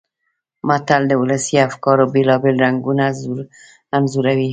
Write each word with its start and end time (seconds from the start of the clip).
متل 0.67 1.01
د 1.07 1.13
ولسي 1.21 1.55
افکارو 1.67 2.05
بېلابېل 2.13 2.55
رنګونه 2.65 3.03
انځوروي 3.95 4.47